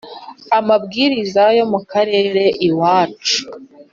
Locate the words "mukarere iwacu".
1.71-3.37